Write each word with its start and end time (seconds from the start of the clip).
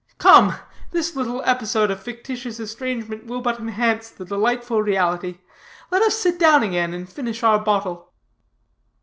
Come, 0.17 0.55
this 0.89 1.15
little 1.15 1.43
episode 1.45 1.91
of 1.91 2.01
fictitious 2.01 2.59
estrangement 2.59 3.27
will 3.27 3.39
but 3.39 3.59
enhance 3.59 4.09
the 4.09 4.25
delightful 4.25 4.81
reality. 4.81 5.37
Let 5.91 6.01
us 6.01 6.15
sit 6.15 6.39
down 6.39 6.63
again, 6.63 6.91
and 6.95 7.07
finish 7.07 7.43
our 7.43 7.59
bottle." 7.59 8.11